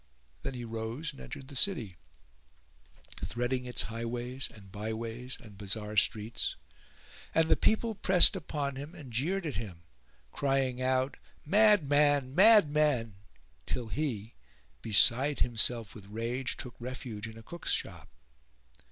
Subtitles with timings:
[0.41, 1.95] Then he rose and entered the city,
[3.23, 6.55] threading its highways and by ways and bazar streets;
[7.35, 9.83] and the people pressed upon him and jeered at him,
[10.31, 12.33] crying out "Madman!
[12.33, 13.17] madman!"
[13.67, 14.33] till he,
[14.81, 18.09] beside himself with rage, took refuge in a cook's shop.